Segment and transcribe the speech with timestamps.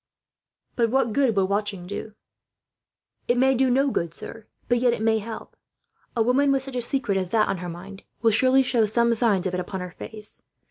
[0.75, 2.15] "But what good will watching do?"
[3.27, 5.55] "It may do no good, sir, but yet it may help.
[6.17, 9.13] A woman, with such a secret as that on her mind, will surely show some
[9.13, 10.41] signs of it upon her face.